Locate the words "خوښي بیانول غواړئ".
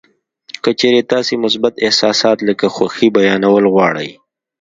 2.75-4.09